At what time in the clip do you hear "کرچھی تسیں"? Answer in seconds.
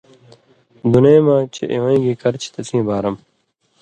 2.21-2.83